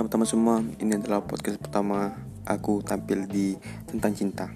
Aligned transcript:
teman-teman 0.00 0.24
semua, 0.24 0.56
ini 0.80 0.96
adalah 0.96 1.20
podcast 1.20 1.60
pertama 1.60 2.16
aku 2.48 2.80
tampil 2.80 3.28
di 3.28 3.52
tentang 3.84 4.16
cinta. 4.16 4.48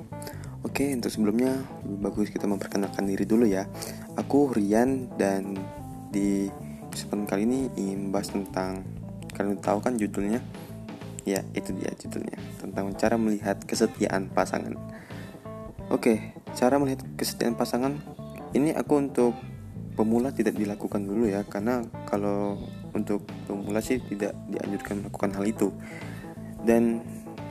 Oke, 0.65 0.89
untuk 0.89 1.13
sebelumnya 1.13 1.61
lebih 1.85 2.01
bagus 2.01 2.33
kita 2.33 2.49
memperkenalkan 2.49 3.05
diri 3.05 3.29
dulu 3.29 3.45
ya. 3.45 3.69
Aku 4.17 4.49
Rian 4.57 5.13
dan 5.21 5.53
di 6.09 6.49
kesempatan 6.89 7.29
kali 7.29 7.43
ini 7.45 7.61
ingin 7.77 8.09
bahas 8.09 8.33
tentang 8.33 8.89
kalian 9.37 9.61
tahu 9.61 9.85
kan 9.85 10.01
judulnya? 10.01 10.41
Ya, 11.29 11.45
itu 11.53 11.77
dia 11.77 11.93
judulnya 11.93 12.41
tentang 12.57 12.97
cara 12.97 13.21
melihat 13.21 13.61
kesetiaan 13.69 14.33
pasangan. 14.33 14.81
Oke, 15.93 16.33
cara 16.57 16.81
melihat 16.81 17.05
kesetiaan 17.21 17.53
pasangan 17.53 18.01
ini 18.57 18.73
aku 18.73 18.97
untuk 18.97 19.37
pemula 19.93 20.33
tidak 20.33 20.57
dilakukan 20.57 21.05
dulu 21.05 21.29
ya 21.29 21.45
karena 21.45 21.85
kalau 22.09 22.65
untuk 22.95 23.27
pemula 23.45 23.83
sih 23.83 23.99
tidak 24.01 24.33
dianjurkan 24.49 25.05
melakukan 25.05 25.31
hal 25.35 25.45
itu. 25.45 25.69
Dan 26.65 27.03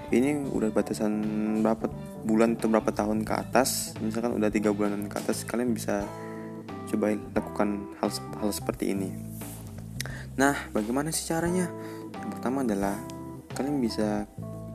ini 0.09 0.45
udah 0.49 0.69
batasan 0.73 1.13
berapa 1.61 1.89
bulan 2.23 2.55
atau 2.55 2.69
berapa 2.69 2.91
tahun 2.93 3.27
ke 3.27 3.33
atas 3.33 3.97
misalkan 3.99 4.37
udah 4.37 4.49
tiga 4.53 4.71
bulanan 4.71 5.09
ke 5.09 5.17
atas 5.19 5.43
kalian 5.43 5.75
bisa 5.75 6.05
coba 6.87 7.17
lakukan 7.35 7.89
hal 7.99 8.09
hal 8.39 8.49
seperti 8.53 8.93
ini. 8.93 9.09
Nah 10.37 10.69
bagaimana 10.71 11.09
sih 11.09 11.25
caranya? 11.29 11.69
Yang 12.13 12.29
pertama 12.39 12.61
adalah 12.61 12.95
kalian 13.53 13.81
bisa 13.81 14.29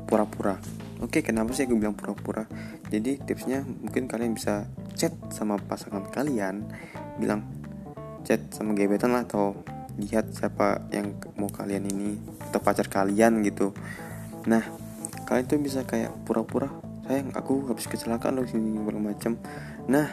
pura-pura. 0.07 0.59
Oke 0.98 1.23
kenapa 1.23 1.55
sih 1.55 1.65
aku 1.67 1.79
bilang 1.79 1.95
pura-pura? 1.95 2.45
Jadi 2.91 3.23
tipsnya 3.23 3.62
mungkin 3.62 4.11
kalian 4.11 4.35
bisa 4.35 4.67
chat 4.98 5.15
sama 5.31 5.55
pasangan 5.55 6.11
kalian 6.11 6.67
bilang 7.23 7.47
chat 8.27 8.43
sama 8.51 8.75
gebetan 8.75 9.15
lah 9.15 9.23
atau 9.23 9.55
lihat 9.98 10.30
siapa 10.33 10.88
yang 10.95 11.19
mau 11.34 11.51
kalian 11.51 11.84
ini 11.91 12.17
atau 12.48 12.62
pacar 12.62 12.86
kalian 12.86 13.42
gitu. 13.42 13.75
Nah 14.47 14.62
kalian 15.27 15.45
tuh 15.45 15.61
bisa 15.61 15.84
kayak 15.84 16.14
pura-pura 16.25 16.70
sayang 17.05 17.33
aku 17.33 17.69
habis 17.73 17.89
kecelakaan 17.89 18.36
loh 18.36 18.45
sini 18.45 18.77
macam 19.00 19.41
nah 19.89 20.12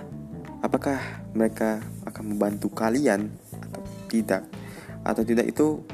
apakah 0.64 0.98
mereka 1.36 1.84
akan 2.08 2.36
membantu 2.36 2.72
kalian 2.72 3.30
atau 3.52 3.82
tidak? 4.08 4.44
Atau 5.06 5.22
tidak 5.22 5.46
itu 5.46 5.86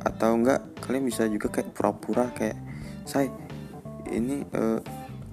atau 0.00 0.30
enggak 0.38 0.62
kalian 0.80 1.04
bisa 1.04 1.26
juga 1.26 1.50
kayak 1.50 1.74
pura-pura 1.74 2.30
kayak 2.32 2.56
saya 3.04 3.28
ini 4.08 4.46
uh, 4.54 4.78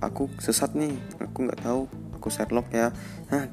aku 0.02 0.28
sesat 0.42 0.74
nih 0.74 0.98
aku 1.22 1.46
nggak 1.46 1.62
tahu 1.62 1.88
aku 2.18 2.28
Sherlock 2.28 2.68
ya. 2.74 2.90
Nah 3.30 3.48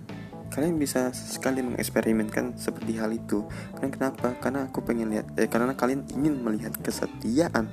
kalian 0.51 0.77
bisa 0.77 1.15
sekali 1.15 1.62
mengeksperimenkan 1.62 2.59
seperti 2.59 2.98
hal 2.98 3.15
itu. 3.15 3.47
Karena 3.79 3.91
kenapa? 3.95 4.29
Karena 4.43 4.67
aku 4.67 4.83
pengen 4.83 5.15
lihat 5.15 5.31
eh, 5.39 5.47
karena 5.47 5.79
kalian 5.79 6.05
ingin 6.11 6.43
melihat 6.43 6.75
kesetiaan 6.83 7.70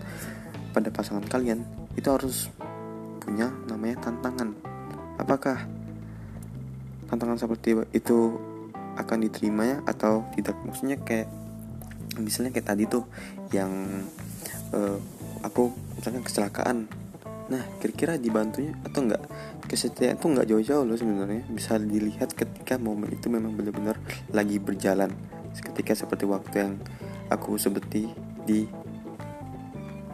pada 0.72 0.94
pasangan 0.94 1.26
kalian. 1.26 1.66
Itu 1.98 2.14
harus 2.14 2.54
punya 3.20 3.50
namanya 3.66 3.98
tantangan. 4.06 4.54
Apakah 5.18 5.66
tantangan 7.10 7.42
seperti 7.42 7.74
itu 7.98 8.38
akan 8.96 9.18
diterimanya 9.26 9.82
atau 9.90 10.30
tidak? 10.38 10.56
Maksudnya 10.62 11.02
kayak 11.02 11.28
misalnya 12.22 12.54
kayak 12.54 12.70
tadi 12.72 12.86
tuh 12.86 13.06
yang 13.54 13.70
uh, 14.74 14.98
aku 15.42 15.74
misalnya 15.98 16.22
kecelakaan 16.22 16.90
nah 17.48 17.64
kira-kira 17.80 18.20
dibantunya 18.20 18.76
atau 18.84 19.08
enggak 19.08 19.24
kesetiaan 19.68 20.16
itu 20.16 20.26
nggak 20.32 20.48
jauh-jauh 20.48 20.84
loh 20.88 20.98
sebenarnya. 20.98 21.44
Bisa 21.52 21.76
dilihat 21.78 22.32
ketika 22.34 22.80
momen 22.80 23.12
itu 23.12 23.28
memang 23.28 23.54
benar-benar 23.54 24.00
lagi 24.32 24.58
berjalan. 24.58 25.12
Ketika 25.52 25.94
seperti 25.94 26.24
waktu 26.24 26.56
yang 26.56 26.74
aku 27.28 27.60
seperti 27.60 28.08
di 28.48 28.64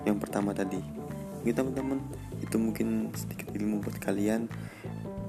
yang 0.04 0.18
pertama 0.18 0.52
tadi. 0.52 0.82
Gitu 1.46 1.54
teman-teman. 1.54 2.02
Itu 2.42 2.58
mungkin 2.58 3.14
sedikit 3.14 3.54
ilmu 3.54 3.86
buat 3.86 3.98
kalian. 4.02 4.50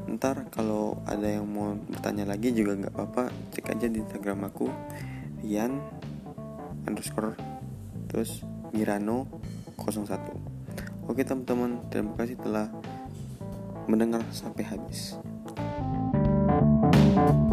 Ntar 0.04 0.48
kalau 0.52 1.00
ada 1.08 1.28
yang 1.28 1.48
mau 1.48 1.76
bertanya 1.76 2.28
lagi 2.28 2.52
juga 2.52 2.76
nggak 2.76 2.92
apa-apa 2.96 3.32
cek 3.52 3.76
aja 3.76 3.86
di 3.88 4.00
instagram 4.00 4.48
aku. 4.48 4.68
Rian 5.44 5.76
underscore 6.88 7.36
terus 8.08 8.40
Mirano 8.72 9.28
01 9.80 10.63
Oke 11.04 11.20
teman-teman, 11.20 11.84
terima 11.92 12.16
kasih 12.16 12.40
telah 12.40 12.72
mendengar 13.84 14.24
sampai 14.32 14.64
habis. 14.64 15.16
thank 17.14 17.34
you 17.34 17.43